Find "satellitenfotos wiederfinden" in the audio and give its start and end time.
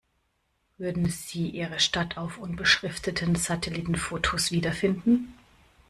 3.35-5.35